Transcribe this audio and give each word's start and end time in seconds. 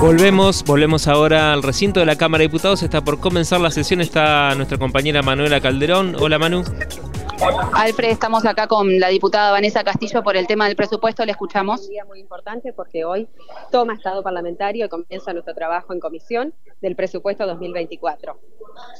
Volvemos, 0.00 0.62
volvemos 0.62 1.08
ahora 1.08 1.52
al 1.52 1.64
recinto 1.64 1.98
de 1.98 2.06
la 2.06 2.14
Cámara 2.16 2.42
de 2.42 2.48
Diputados. 2.48 2.84
Está 2.84 3.00
por 3.02 3.18
comenzar 3.18 3.60
la 3.60 3.72
sesión. 3.72 4.00
Está 4.00 4.54
nuestra 4.54 4.78
compañera 4.78 5.22
Manuela 5.22 5.60
Calderón. 5.60 6.14
Hola 6.20 6.38
Manu. 6.38 6.62
Alfred, 7.72 8.10
estamos 8.10 8.46
acá 8.46 8.68
con 8.68 9.00
la 9.00 9.08
diputada 9.08 9.50
Vanessa 9.50 9.82
Castillo 9.82 10.22
por 10.22 10.36
el 10.36 10.46
tema 10.46 10.66
del 10.66 10.76
presupuesto, 10.76 11.24
le 11.24 11.32
escuchamos. 11.32 11.82
Un 11.82 11.88
día 11.88 12.04
muy 12.04 12.20
importante 12.20 12.72
porque 12.72 13.04
hoy 13.04 13.28
toma 13.72 13.94
Estado 13.94 14.22
Parlamentario 14.22 14.86
y 14.86 14.88
comienza 14.88 15.32
nuestro 15.32 15.54
trabajo 15.54 15.92
en 15.92 16.00
comisión 16.00 16.54
del 16.80 16.94
presupuesto 16.94 17.46
2024. 17.46 18.40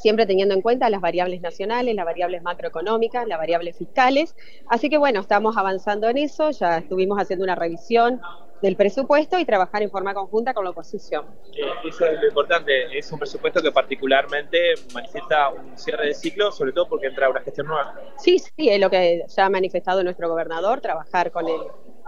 Siempre 0.00 0.26
teniendo 0.26 0.54
en 0.54 0.62
cuenta 0.62 0.90
las 0.90 1.00
variables 1.00 1.40
nacionales, 1.40 1.94
las 1.94 2.04
variables 2.04 2.42
macroeconómicas, 2.42 3.26
las 3.26 3.38
variables 3.38 3.76
fiscales. 3.76 4.34
Así 4.68 4.88
que 4.88 4.98
bueno, 4.98 5.20
estamos 5.20 5.56
avanzando 5.56 6.08
en 6.08 6.18
eso, 6.18 6.50
ya 6.50 6.78
estuvimos 6.78 7.18
haciendo 7.20 7.44
una 7.44 7.54
revisión 7.54 8.20
del 8.62 8.76
presupuesto 8.76 9.38
y 9.38 9.44
trabajar 9.44 9.82
en 9.82 9.90
forma 9.90 10.14
conjunta 10.14 10.52
con 10.54 10.64
la 10.64 10.70
oposición. 10.70 11.26
Eh, 11.54 11.62
eso 11.88 12.06
es 12.06 12.20
lo 12.20 12.28
importante, 12.28 12.98
es 12.98 13.10
un 13.12 13.18
presupuesto 13.18 13.62
que 13.62 13.70
particularmente 13.70 14.74
manifiesta 14.92 15.50
un 15.50 15.76
cierre 15.78 16.08
de 16.08 16.14
ciclo, 16.14 16.50
sobre 16.50 16.72
todo 16.72 16.88
porque 16.88 17.06
entra 17.06 17.30
una 17.30 17.40
gestión 17.40 17.68
nueva. 17.68 17.94
Sí, 18.16 18.38
sí, 18.38 18.68
es 18.68 18.80
lo 18.80 18.90
que 18.90 19.24
ya 19.28 19.46
ha 19.46 19.50
manifestado 19.50 20.02
nuestro 20.02 20.28
gobernador, 20.28 20.80
trabajar 20.80 21.30
con 21.30 21.48
el 21.48 21.60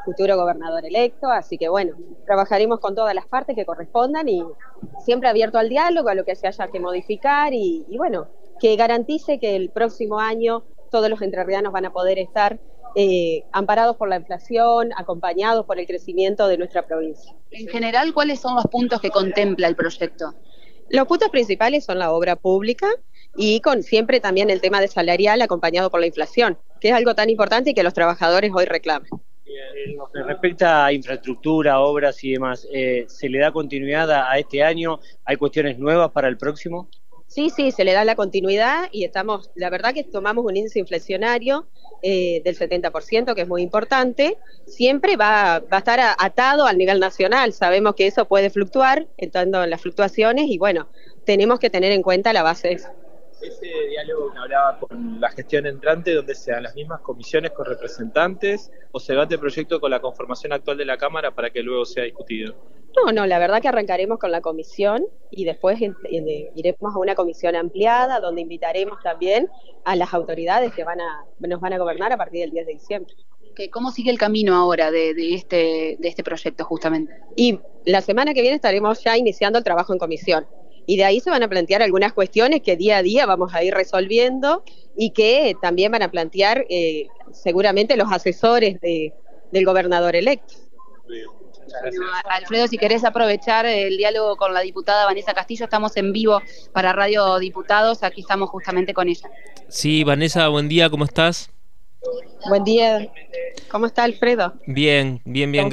futuro 0.04 0.36
gobernador 0.36 0.84
electo, 0.84 1.28
así 1.28 1.58
que 1.58 1.68
bueno, 1.68 1.94
trabajaremos 2.24 2.80
con 2.80 2.94
todas 2.94 3.14
las 3.14 3.26
partes 3.26 3.54
que 3.54 3.66
correspondan 3.66 4.28
y 4.28 4.42
siempre 5.04 5.28
abierto 5.28 5.58
al 5.58 5.68
diálogo, 5.68 6.08
a 6.08 6.14
lo 6.14 6.24
que 6.24 6.34
se 6.34 6.46
haya 6.46 6.68
que 6.68 6.80
modificar 6.80 7.52
y, 7.52 7.84
y 7.88 7.98
bueno, 7.98 8.28
que 8.58 8.76
garantice 8.76 9.38
que 9.38 9.56
el 9.56 9.70
próximo 9.70 10.18
año 10.18 10.64
todos 10.90 11.08
los 11.08 11.22
entrerrianos 11.22 11.72
van 11.72 11.86
a 11.86 11.92
poder 11.92 12.18
estar 12.18 12.58
eh, 12.96 13.44
amparados 13.52 13.96
por 13.96 14.08
la 14.08 14.16
inflación, 14.16 14.90
acompañados 14.96 15.64
por 15.64 15.78
el 15.78 15.86
crecimiento 15.86 16.48
de 16.48 16.58
nuestra 16.58 16.86
provincia. 16.86 17.34
En 17.50 17.68
general, 17.68 18.12
¿cuáles 18.12 18.40
son 18.40 18.56
los 18.56 18.66
puntos 18.66 19.00
que 19.00 19.10
contempla 19.10 19.68
el 19.68 19.76
proyecto? 19.76 20.34
Los 20.88 21.06
puntos 21.06 21.28
principales 21.28 21.84
son 21.84 22.00
la 22.00 22.12
obra 22.12 22.34
pública 22.34 22.88
y 23.36 23.60
con 23.60 23.84
siempre 23.84 24.18
también 24.18 24.50
el 24.50 24.60
tema 24.60 24.80
de 24.80 24.88
salarial 24.88 25.40
acompañado 25.40 25.88
por 25.88 26.00
la 26.00 26.06
inflación, 26.06 26.58
que 26.80 26.88
es 26.88 26.94
algo 26.94 27.14
tan 27.14 27.30
importante 27.30 27.70
y 27.70 27.74
que 27.74 27.84
los 27.84 27.94
trabajadores 27.94 28.50
hoy 28.52 28.64
reclaman. 28.64 29.08
En 29.86 29.96
lo 29.96 30.10
que 30.10 30.22
respecta 30.22 30.84
a 30.86 30.92
infraestructura, 30.92 31.80
obras 31.80 32.22
y 32.24 32.32
demás, 32.32 32.66
eh, 32.72 33.04
¿se 33.08 33.28
le 33.28 33.38
da 33.38 33.52
continuidad 33.52 34.10
a 34.10 34.36
este 34.38 34.62
año? 34.62 34.98
¿Hay 35.24 35.36
cuestiones 35.36 35.78
nuevas 35.78 36.10
para 36.10 36.28
el 36.28 36.36
próximo? 36.36 36.88
Sí, 37.30 37.48
sí, 37.48 37.70
se 37.70 37.84
le 37.84 37.92
da 37.92 38.04
la 38.04 38.16
continuidad 38.16 38.88
y 38.90 39.04
estamos, 39.04 39.52
la 39.54 39.70
verdad 39.70 39.94
que 39.94 40.02
tomamos 40.02 40.44
un 40.44 40.56
índice 40.56 40.80
inflacionario 40.80 41.68
eh, 42.02 42.42
del 42.44 42.58
70%, 42.58 43.36
que 43.36 43.42
es 43.42 43.46
muy 43.46 43.62
importante, 43.62 44.36
siempre 44.66 45.16
va, 45.16 45.60
va 45.60 45.76
a 45.76 45.78
estar 45.78 46.00
atado 46.18 46.66
al 46.66 46.76
nivel 46.76 46.98
nacional. 46.98 47.52
Sabemos 47.52 47.94
que 47.94 48.08
eso 48.08 48.24
puede 48.24 48.50
fluctuar, 48.50 49.06
entrando 49.16 49.62
en 49.62 49.70
las 49.70 49.80
fluctuaciones, 49.80 50.46
y 50.48 50.58
bueno, 50.58 50.88
tenemos 51.24 51.60
que 51.60 51.70
tener 51.70 51.92
en 51.92 52.02
cuenta 52.02 52.32
la 52.32 52.42
base 52.42 52.78
ese 53.42 53.66
diálogo 53.88 54.32
que 54.32 54.38
hablaba 54.38 54.78
con 54.78 55.20
la 55.20 55.30
gestión 55.30 55.66
entrante, 55.66 56.14
donde 56.14 56.34
se 56.34 56.52
dan 56.52 56.62
las 56.62 56.74
mismas 56.74 57.00
comisiones 57.00 57.50
con 57.52 57.66
representantes, 57.66 58.70
o 58.92 59.00
se 59.00 59.12
debate 59.12 59.34
el 59.34 59.40
proyecto 59.40 59.80
con 59.80 59.90
la 59.90 60.00
conformación 60.00 60.52
actual 60.52 60.76
de 60.76 60.84
la 60.84 60.96
Cámara 60.96 61.34
para 61.34 61.50
que 61.50 61.62
luego 61.62 61.84
sea 61.84 62.04
discutido? 62.04 62.54
No, 62.96 63.12
no, 63.12 63.26
la 63.26 63.38
verdad 63.38 63.62
que 63.62 63.68
arrancaremos 63.68 64.18
con 64.18 64.32
la 64.32 64.40
comisión 64.40 65.06
y 65.30 65.44
después 65.44 65.78
iremos 65.80 66.94
a 66.94 66.98
una 66.98 67.14
comisión 67.14 67.54
ampliada 67.54 68.20
donde 68.20 68.40
invitaremos 68.40 68.98
también 69.02 69.48
a 69.84 69.94
las 69.94 70.12
autoridades 70.12 70.72
que 70.74 70.82
van 70.82 71.00
a, 71.00 71.24
nos 71.38 71.60
van 71.60 71.72
a 71.72 71.78
gobernar 71.78 72.12
a 72.12 72.16
partir 72.16 72.40
del 72.40 72.50
10 72.50 72.66
de 72.66 72.72
diciembre. 72.72 73.14
¿Cómo 73.70 73.90
sigue 73.90 74.10
el 74.10 74.18
camino 74.18 74.56
ahora 74.56 74.90
de, 74.90 75.12
este, 75.34 75.96
de 75.98 76.08
este 76.08 76.24
proyecto 76.24 76.64
justamente? 76.64 77.12
Y 77.36 77.60
la 77.84 78.00
semana 78.00 78.32
que 78.32 78.40
viene 78.40 78.56
estaremos 78.56 79.02
ya 79.04 79.16
iniciando 79.16 79.58
el 79.58 79.64
trabajo 79.64 79.92
en 79.92 79.98
comisión 79.98 80.46
y 80.86 80.96
de 80.96 81.04
ahí 81.04 81.20
se 81.20 81.30
van 81.30 81.42
a 81.42 81.48
plantear 81.48 81.82
algunas 81.82 82.12
cuestiones 82.12 82.62
que 82.62 82.76
día 82.76 82.98
a 82.98 83.02
día 83.02 83.26
vamos 83.26 83.54
a 83.54 83.62
ir 83.62 83.74
resolviendo 83.74 84.64
y 84.96 85.10
que 85.10 85.54
también 85.60 85.92
van 85.92 86.02
a 86.02 86.10
plantear 86.10 86.64
eh, 86.68 87.08
seguramente 87.32 87.96
los 87.96 88.10
asesores 88.12 88.80
de, 88.80 89.12
del 89.52 89.64
gobernador 89.64 90.16
electo. 90.16 90.54
Alfredo, 92.24 92.66
si 92.66 92.78
querés 92.78 93.04
aprovechar 93.04 93.64
el 93.66 93.96
diálogo 93.96 94.36
con 94.36 94.52
la 94.52 94.60
diputada 94.60 95.04
Vanessa 95.04 95.34
Castillo, 95.34 95.64
estamos 95.64 95.96
en 95.96 96.12
vivo 96.12 96.42
para 96.72 96.92
Radio 96.92 97.38
Diputados, 97.38 98.02
aquí 98.02 98.22
estamos 98.22 98.50
justamente 98.50 98.92
con 98.92 99.08
ella. 99.08 99.30
Sí, 99.68 100.02
Vanessa, 100.02 100.48
buen 100.48 100.68
día, 100.68 100.90
¿cómo 100.90 101.04
estás? 101.04 101.50
Buen 102.48 102.64
día. 102.64 103.12
¿Cómo 103.68 103.86
está 103.86 104.04
Alfredo? 104.04 104.54
Bien, 104.66 105.20
bien, 105.24 105.52
bien. 105.52 105.70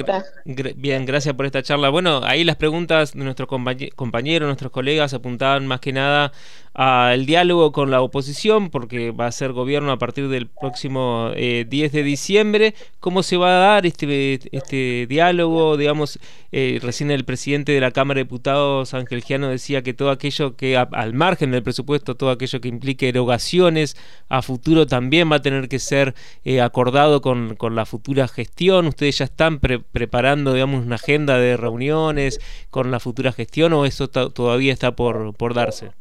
bien, 0.76 1.06
gracias 1.06 1.34
por 1.34 1.46
esta 1.46 1.62
charla. 1.62 1.88
Bueno, 1.88 2.20
ahí 2.22 2.44
las 2.44 2.56
preguntas 2.56 3.14
de 3.14 3.24
nuestros 3.24 3.48
compañeros, 3.48 4.46
nuestros 4.46 4.70
colegas 4.70 5.14
apuntaban 5.14 5.66
más 5.66 5.80
que 5.80 5.92
nada 5.92 6.32
al 6.74 7.26
diálogo 7.26 7.72
con 7.72 7.90
la 7.90 8.02
oposición, 8.02 8.70
porque 8.70 9.10
va 9.10 9.26
a 9.26 9.32
ser 9.32 9.52
gobierno 9.52 9.90
a 9.90 9.98
partir 9.98 10.28
del 10.28 10.46
próximo 10.46 11.32
10 11.34 11.36
eh, 11.36 11.88
de 11.90 12.02
diciembre. 12.04 12.74
¿Cómo 13.00 13.24
se 13.24 13.36
va 13.36 13.48
a 13.48 13.58
dar 13.58 13.86
este, 13.86 14.38
este 14.52 15.06
diálogo? 15.08 15.76
Digamos, 15.76 16.20
eh, 16.52 16.78
recién 16.80 17.10
el 17.10 17.24
presidente 17.24 17.72
de 17.72 17.80
la 17.80 17.90
Cámara 17.90 18.18
de 18.18 18.24
Diputados, 18.24 18.94
Ángel 18.94 19.24
Giano, 19.24 19.48
decía 19.48 19.82
que 19.82 19.92
todo 19.92 20.10
aquello 20.10 20.54
que, 20.54 20.76
al 20.76 21.14
margen 21.14 21.50
del 21.50 21.64
presupuesto, 21.64 22.14
todo 22.14 22.30
aquello 22.30 22.60
que 22.60 22.68
implique 22.68 23.08
erogaciones 23.08 23.96
a 24.28 24.42
futuro 24.42 24.86
también 24.86 25.32
va 25.32 25.36
a 25.36 25.42
tener 25.42 25.68
que 25.68 25.80
ser 25.80 26.14
eh, 26.44 26.60
acordado 26.60 27.20
con, 27.20 27.56
con, 27.56 27.74
la 27.74 27.86
futura 27.86 28.28
gestión. 28.28 28.86
¿Ustedes 28.86 29.18
ya 29.18 29.24
están 29.24 29.60
preparando, 29.60 30.52
digamos, 30.52 30.84
una 30.84 30.96
agenda 30.96 31.38
de 31.38 31.56
reuniones 31.56 32.40
con 32.70 32.90
la 32.90 33.00
futura 33.00 33.32
gestión 33.32 33.72
o 33.72 33.84
eso 33.84 34.08
todavía 34.08 34.72
está 34.72 34.92
por, 34.92 35.34
por 35.34 35.54
darse? 35.54 35.92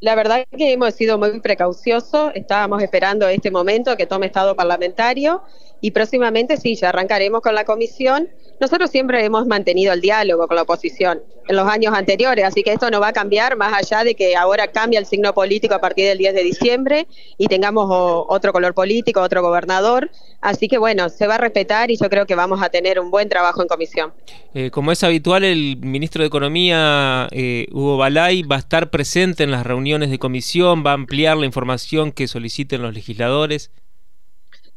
La 0.00 0.14
verdad 0.14 0.46
que 0.56 0.72
hemos 0.72 0.94
sido 0.94 1.18
muy 1.18 1.40
precauciosos, 1.40 2.32
estábamos 2.34 2.82
esperando 2.82 3.28
este 3.28 3.50
momento 3.50 3.98
que 3.98 4.06
tome 4.06 4.26
estado 4.26 4.56
parlamentario 4.56 5.42
y 5.80 5.90
próximamente 5.92 6.56
sí, 6.56 6.74
ya 6.76 6.90
arrancaremos 6.90 7.40
con 7.40 7.54
la 7.54 7.64
comisión. 7.64 8.28
Nosotros 8.60 8.90
siempre 8.90 9.24
hemos 9.24 9.46
mantenido 9.46 9.92
el 9.92 10.00
diálogo 10.00 10.46
con 10.46 10.56
la 10.56 10.62
oposición 10.62 11.22
en 11.48 11.56
los 11.56 11.66
años 11.66 11.94
anteriores, 11.94 12.44
así 12.44 12.62
que 12.62 12.72
esto 12.72 12.90
no 12.90 13.00
va 13.00 13.08
a 13.08 13.12
cambiar 13.12 13.56
más 13.56 13.72
allá 13.72 14.04
de 14.04 14.14
que 14.14 14.36
ahora 14.36 14.68
cambia 14.68 14.98
el 14.98 15.06
signo 15.06 15.32
político 15.32 15.74
a 15.74 15.80
partir 15.80 16.06
del 16.06 16.18
10 16.18 16.34
de 16.34 16.42
diciembre 16.44 17.06
y 17.38 17.46
tengamos 17.46 17.86
otro 17.88 18.52
color 18.52 18.74
político, 18.74 19.20
otro 19.20 19.42
gobernador. 19.42 20.10
Así 20.40 20.68
que 20.68 20.78
bueno, 20.78 21.08
se 21.08 21.26
va 21.26 21.34
a 21.36 21.38
respetar 21.38 21.90
y 21.90 21.96
yo 21.96 22.08
creo 22.08 22.26
que 22.26 22.34
vamos 22.34 22.62
a 22.62 22.68
tener 22.68 23.00
un 23.00 23.10
buen 23.10 23.28
trabajo 23.28 23.62
en 23.62 23.68
comisión. 23.68 24.12
Eh, 24.54 24.70
como 24.70 24.92
es 24.92 25.02
habitual, 25.02 25.44
el 25.44 25.78
ministro 25.78 26.22
de 26.22 26.28
Economía, 26.28 27.28
eh, 27.30 27.66
Hugo 27.72 27.96
Balay, 27.96 28.42
va 28.42 28.56
a 28.56 28.60
estar 28.60 28.90
presente 28.90 29.42
en 29.42 29.50
las 29.50 29.66
reuniones 29.66 30.10
de 30.10 30.18
comisión, 30.18 30.84
va 30.84 30.90
a 30.90 30.94
ampliar 30.94 31.36
la 31.36 31.46
información 31.46 32.12
que 32.12 32.28
soliciten 32.28 32.82
los 32.82 32.94
legisladores. 32.94 33.70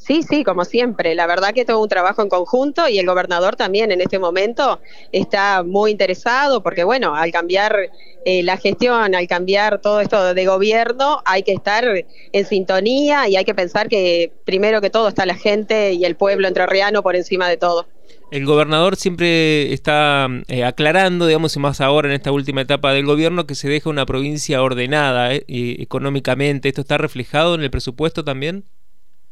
Sí, 0.06 0.22
sí, 0.22 0.44
como 0.44 0.66
siempre. 0.66 1.16
La 1.16 1.28
verdad 1.28 1.54
que 1.54 1.64
todo 1.64 1.82
un 1.82 1.88
trabajo 1.88 2.22
en 2.22 2.28
conjunto 2.28 2.90
y 2.90 3.00
el 3.00 3.06
gobernador 3.06 3.56
también 3.56 3.90
en 3.90 4.02
este 4.02 4.20
momento 4.20 4.82
está 5.14 5.64
muy 5.64 5.92
interesado 5.92 6.62
porque, 6.62 6.84
bueno, 6.84 7.16
al 7.16 7.32
cambiar 7.32 7.90
eh, 8.26 8.44
la 8.44 8.58
gestión, 8.58 9.16
al 9.16 9.28
cambiar 9.28 9.80
todo 9.80 10.02
esto 10.02 10.34
de 10.34 10.46
gobierno, 10.46 11.22
hay 11.24 11.44
que 11.44 11.54
estar 11.54 11.86
en 12.34 12.46
sintonía 12.46 13.30
y 13.30 13.38
hay 13.38 13.46
que 13.46 13.56
pensar 13.56 13.88
que 13.88 14.34
primero 14.44 14.82
que 14.82 14.90
todo 14.90 15.08
está 15.08 15.26
la 15.26 15.36
gente 15.36 15.94
y 15.94 16.04
el 16.04 16.18
pueblo 16.18 16.50
entrerriano 16.50 17.02
por 17.02 17.16
encima 17.16 17.48
de 17.48 17.56
todo. 17.56 17.88
El 18.30 18.46
gobernador 18.46 18.98
siempre 18.98 19.72
está 19.72 20.28
eh, 20.50 20.66
aclarando, 20.66 21.28
digamos, 21.28 21.56
y 21.56 21.60
más 21.60 21.80
ahora 21.80 22.10
en 22.10 22.16
esta 22.16 22.34
última 22.34 22.60
etapa 22.60 22.92
del 22.92 23.06
gobierno, 23.06 23.48
que 23.48 23.56
se 23.56 23.70
deja 23.70 23.90
una 23.90 24.06
provincia 24.06 24.62
ordenada 24.62 25.34
eh, 25.34 25.44
económicamente. 25.48 26.68
¿Esto 26.68 26.82
está 26.82 26.98
reflejado 26.98 27.56
en 27.56 27.62
el 27.62 27.72
presupuesto 27.72 28.26
también? 28.26 28.66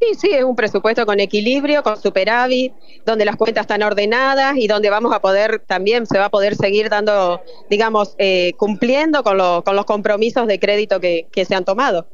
Sí, 0.02 0.16
sí, 0.18 0.30
es 0.32 0.44
un 0.44 0.56
presupuesto 0.56 1.06
con 1.06 1.20
equilibrio, 1.20 1.84
con 1.84 2.02
superávit, 2.02 2.74
donde 3.06 3.24
las 3.24 3.36
cuentas 3.36 3.62
están 3.62 3.84
ordenadas 3.84 4.58
y 4.58 4.66
donde 4.66 4.90
vamos 4.90 5.14
a 5.14 5.22
poder 5.22 5.60
también 5.60 6.08
se 6.08 6.18
va 6.18 6.26
a 6.26 6.30
poder 6.32 6.56
seguir 6.56 6.90
dando, 6.90 7.40
digamos, 7.70 8.16
eh, 8.18 8.54
cumpliendo 8.58 9.22
con, 9.24 9.38
con, 9.62 9.76
los 9.76 9.86
compromisos 9.86 10.48
de 10.48 10.60
crédito 10.60 11.00
que, 11.00 11.28
se 11.46 11.54
han 11.54 11.66
tomado. 11.66 12.08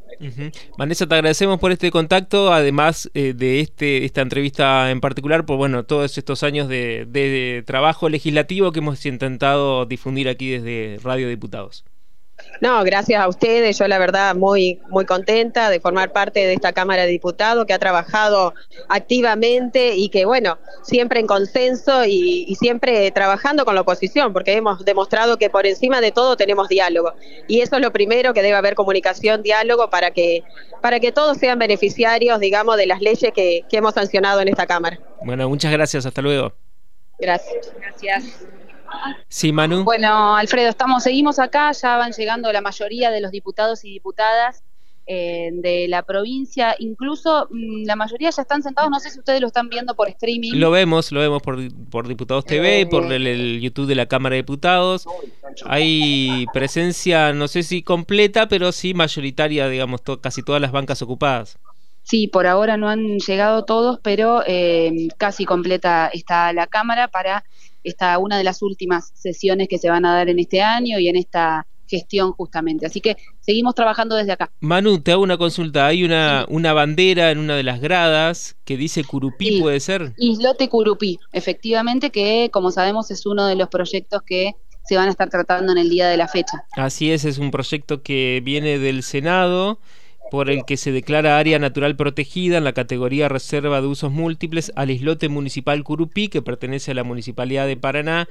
Vanessa, 0.78 1.08
te 1.08 1.16
agradecemos 1.16 1.60
por 1.60 1.72
este 1.72 1.90
contacto, 1.90 2.52
además 2.52 3.10
eh, 3.14 3.34
de 3.34 3.62
este, 3.62 4.04
esta 4.04 4.20
entrevista 4.20 4.92
en 4.92 5.00
particular, 5.00 5.46
por 5.46 5.56
bueno, 5.56 5.86
todos 5.86 6.18
estos 6.18 6.44
años 6.44 6.68
de, 6.68 7.06
de 7.08 7.64
trabajo 7.66 8.10
legislativo 8.10 8.74
que 8.74 8.80
hemos 8.80 9.06
intentado 9.06 9.86
difundir 9.86 10.28
aquí 10.28 10.50
desde 10.50 11.00
Radio 11.04 11.30
Diputados. 11.30 11.86
No, 12.62 12.84
gracias 12.84 13.22
a 13.22 13.28
ustedes. 13.28 13.78
Yo 13.78 13.88
la 13.88 14.00
verdad 14.00 14.36
muy 14.36 14.80
muy 14.90 15.06
contenta 15.06 15.70
de 15.70 15.80
formar 15.80 16.12
parte 16.12 16.40
de 16.40 16.54
esta 16.54 16.74
Cámara 16.74 17.04
de 17.04 17.10
Diputados 17.10 17.66
que 17.66 17.74
ha 17.74 17.80
trabajado 17.80 18.54
activamente 18.90 19.96
y 19.96 20.10
que 20.10 20.26
bueno, 20.26 20.58
siempre 20.84 21.20
en 21.20 21.28
consenso 21.28 22.06
y, 22.06 22.56
siempre 22.60 23.12
trabajando 23.12 23.66
con 23.66 23.76
la 23.76 23.82
oposición, 23.82 24.34
porque 24.34 24.54
hemos 24.54 24.84
demostrado 24.84 25.38
que 25.38 25.50
por 25.50 25.68
encima 25.68 26.02
de 26.02 26.12
todo 26.12 26.36
tenemos 26.36 26.68
diálogo. 26.70 27.14
Y 27.48 27.62
eso 27.62 27.76
es 27.76 27.82
lo 27.82 27.92
primero 27.92 28.34
que 28.34 28.42
debe 28.42 28.56
haber 28.56 28.76
comunicación, 28.76 29.44
diálogo 29.44 29.90
para 29.90 30.12
que 30.12 30.44
para 30.82 31.00
que 31.00 31.12
todos 31.12 31.38
sean 31.38 31.60
beneficiarios, 31.60 32.40
digamos, 32.40 32.78
de 32.78 32.86
las 32.86 33.02
leyes 33.02 33.32
que, 33.34 33.64
que 33.70 33.78
hemos 33.78 33.94
sancionado 33.94 34.42
en 34.42 34.48
esta 34.48 34.66
Cámara. 34.66 35.00
Bueno, 35.22 35.48
muchas 35.50 35.72
gracias. 35.72 36.06
Hasta 36.06 36.22
luego. 36.22 36.54
Gracias. 37.20 37.72
Gracias. 37.80 38.48
Sí, 39.28 39.52
Manu. 39.52 39.84
Bueno, 39.84 40.36
Alfredo, 40.36 40.70
estamos, 40.70 41.04
seguimos 41.04 41.40
acá, 41.40 41.72
ya 41.72 41.98
van 41.98 42.12
llegando 42.12 42.52
la 42.52 42.62
mayoría 42.62 43.12
de 43.12 43.22
los 43.22 43.32
diputados 43.32 43.84
y 43.86 43.92
diputadas 43.92 44.64
eh, 45.10 45.52
de 45.54 45.88
la 45.88 46.04
provincia, 46.04 46.76
incluso 46.80 47.48
mm, 47.50 47.86
la 47.86 47.96
mayoría 47.96 48.30
ya 48.30 48.42
están 48.42 48.62
sentados, 48.62 48.90
no 48.92 49.00
sé 49.00 49.10
si 49.10 49.20
ustedes 49.20 49.40
lo 49.40 49.48
están 49.48 49.70
viendo 49.70 49.96
por 49.96 50.10
streaming. 50.10 50.54
Lo 50.56 50.70
vemos, 50.70 51.12
lo 51.14 51.22
vemos 51.22 51.42
por, 51.42 51.58
por 51.90 52.08
Diputados 52.10 52.44
TV, 52.44 52.86
por 52.88 53.10
Eh. 53.12 53.16
el, 53.16 53.28
el 53.28 53.62
YouTube 53.62 53.88
de 53.88 53.96
la 53.96 54.06
Cámara 54.08 54.34
de 54.34 54.42
Diputados. 54.42 55.06
Hay 55.66 56.46
presencia, 56.54 57.34
no 57.34 57.48
sé 57.48 57.64
si 57.64 57.84
completa, 57.84 58.48
pero 58.48 58.72
sí 58.72 58.94
mayoritaria, 58.94 59.70
digamos, 59.70 60.04
to- 60.04 60.20
casi 60.22 60.44
todas 60.44 60.62
las 60.62 60.72
bancas 60.72 61.02
ocupadas. 61.02 61.58
Sí, 62.04 62.28
por 62.28 62.48
ahora 62.48 62.78
no 62.78 62.88
han 62.90 63.20
llegado 63.20 63.66
todos, 63.66 64.00
pero 64.02 64.42
eh, 64.46 65.10
casi 65.18 65.46
completa 65.46 66.10
está 66.14 66.54
la 66.54 66.68
Cámara 66.68 67.08
para 67.10 67.44
esta 67.84 68.18
una 68.18 68.38
de 68.38 68.44
las 68.44 68.62
últimas 68.62 69.12
sesiones 69.14 69.68
que 69.68 69.78
se 69.78 69.90
van 69.90 70.06
a 70.06 70.14
dar 70.14 70.30
en 70.30 70.40
este 70.40 70.62
año 70.62 71.00
y 71.00 71.08
en 71.08 71.16
esta 71.16 71.66
gestión 71.90 72.34
justamente. 72.34 72.86
Así 72.86 73.00
que 73.00 73.16
seguimos 73.40 73.74
trabajando 73.74 74.16
desde 74.16 74.34
acá. 74.34 74.52
Manu, 74.60 75.00
te 75.00 75.14
hago 75.14 75.24
una 75.24 75.38
consulta. 75.38 75.88
Hay 75.88 76.04
una, 76.04 76.46
una 76.50 76.74
bandera 76.74 77.32
en 77.32 77.38
una 77.38 77.56
de 77.56 77.64
las 77.64 77.80
gradas 77.80 78.58
que 78.66 78.76
dice 78.76 79.06
Curupí, 79.06 79.48
Sí. 79.48 79.62
¿puede 79.62 79.80
ser? 79.80 80.14
Islote 80.18 80.68
Curupí, 80.68 81.18
efectivamente, 81.32 82.10
que 82.10 82.50
como 82.52 82.72
sabemos 82.72 83.10
es 83.10 83.26
uno 83.26 83.48
de 83.48 83.56
los 83.56 83.70
proyectos 83.70 84.22
que 84.24 84.56
se 84.84 84.96
van 84.98 85.08
a 85.08 85.12
estar 85.12 85.30
tratando 85.30 85.72
en 85.72 85.78
el 85.78 85.90
día 85.90 86.08
de 86.10 86.18
la 86.18 86.28
fecha. 86.28 86.64
Así 86.74 87.12
es, 87.12 87.24
es 87.26 87.38
un 87.38 87.52
proyecto 87.52 88.02
que 88.04 88.42
viene 88.44 88.80
del 88.80 89.04
Senado 89.04 89.80
por 90.30 90.50
el 90.50 90.66
que 90.66 90.78
se 90.78 90.92
declara 90.92 91.38
área 91.38 91.60
natural 91.60 91.96
protegida 91.96 92.58
en 92.58 92.64
la 92.64 92.74
categoría 92.74 93.30
reserva 93.30 93.82
de 93.82 93.88
usos 93.88 94.12
múltiples 94.12 94.72
al 94.76 94.92
islote 94.92 95.30
municipal 95.30 95.84
Curupí, 95.84 96.28
que 96.28 96.42
pertenece 96.42 96.92
a 96.92 96.96
la 96.96 97.04
Municipalidad 97.04 97.68
de 97.68 97.78
Paraná, 97.78 98.28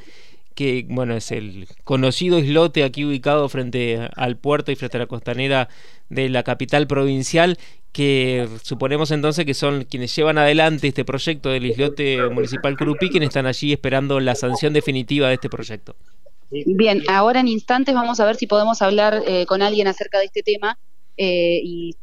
que 0.54 0.87
bueno, 0.88 1.14
es 1.14 1.31
el 1.32 1.69
conocido 1.84 2.38
islote 2.38 2.82
aquí 2.82 3.04
ubicado 3.04 3.48
frente 3.48 4.08
al 4.16 4.37
puerto 4.38 4.72
y 4.72 4.76
frente 4.76 4.96
a 4.96 5.00
la 5.00 5.06
costanera 5.06 5.69
de 6.08 6.28
la 6.28 6.43
capital 6.43 6.87
provincial, 6.87 7.58
que 7.93 8.49
suponemos 8.62 9.10
entonces 9.10 9.44
que 9.44 9.54
son 9.54 9.84
quienes 9.84 10.14
llevan 10.14 10.38
adelante 10.38 10.88
este 10.88 11.04
proyecto 11.04 11.50
del 11.50 11.66
islote 11.66 12.28
municipal 12.31 12.76
Curupí, 12.76 13.10
quienes 13.10 13.28
están 13.28 13.46
allí 13.46 13.72
esperando 13.72 14.20
la 14.20 14.34
sanción 14.34 14.72
definitiva 14.72 15.28
de 15.28 15.34
este 15.34 15.49
proyecto. 15.49 15.94
Bien, 16.50 17.02
ahora 17.08 17.40
en 17.40 17.49
instantes 17.49 17.94
vamos 17.94 18.20
a 18.20 18.25
ver 18.25 18.37
si 18.37 18.46
podemos 18.46 18.81
hablar 18.81 19.22
eh, 19.26 19.46
con 19.46 19.62
alguien 19.62 19.88
acerca 19.88 20.19
de 20.19 20.26
este 20.26 20.42
tema 20.42 20.78
eh, 21.16 21.60
y 21.62 21.96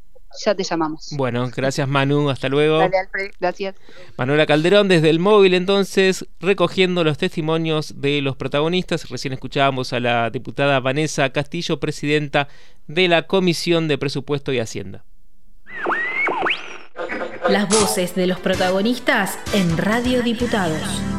ya 0.44 0.56
te 0.56 0.64
llamamos. 0.64 1.10
Bueno, 1.12 1.50
gracias 1.56 1.88
Manu, 1.88 2.30
hasta 2.30 2.50
luego. 2.50 2.80
Dale, 2.80 2.98
Alfred, 2.98 3.32
gracias. 3.40 3.76
Manuela 4.18 4.46
Calderón 4.46 4.88
desde 4.88 5.10
el 5.10 5.20
móvil 5.20 5.54
entonces 5.54 6.26
recogiendo 6.40 7.04
los 7.04 7.18
testimonios 7.18 8.02
de 8.02 8.22
los 8.22 8.36
protagonistas. 8.36 9.10
Recién 9.10 9.34
escuchábamos 9.34 9.94
a 9.94 10.00
la 10.00 10.30
diputada 10.30 10.80
Vanessa 10.80 11.30
Castillo, 11.32 11.80
presidenta 11.80 12.48
de 12.88 13.08
la 13.08 13.28
Comisión 13.28 13.88
de 13.88 13.98
Presupuesto 13.98 14.52
y 14.52 14.60
Hacienda. 14.60 15.04
Las 17.50 17.68
voces 17.68 18.16
de 18.16 18.26
los 18.26 18.40
protagonistas 18.40 19.38
en 19.54 19.78
Radio 19.78 20.24
Diputados. 20.24 21.13